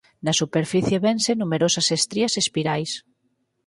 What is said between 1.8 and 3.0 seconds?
estrías espirais.